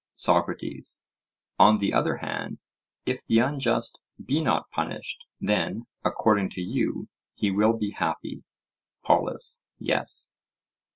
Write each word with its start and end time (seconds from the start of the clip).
SOCRATES: 0.15 1.03
On 1.59 1.77
the 1.77 1.93
other 1.93 2.17
hand, 2.17 2.57
if 3.05 3.19
the 3.27 3.37
unjust 3.37 3.99
be 4.25 4.41
not 4.41 4.71
punished, 4.71 5.25
then, 5.39 5.85
according 6.03 6.49
to 6.49 6.61
you, 6.63 7.07
he 7.35 7.51
will 7.51 7.73
be 7.77 7.91
happy? 7.91 8.43
POLUS: 9.03 9.63
Yes. 9.77 10.31